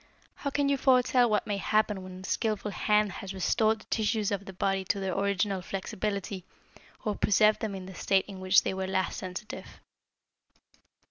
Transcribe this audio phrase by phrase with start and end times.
[0.33, 4.31] How can you foretell what may happen when a skilful hand has restored the tissues
[4.31, 6.43] of the body to their original flexibility,
[7.05, 9.79] or preserved them in the state in which they were last sensitive?"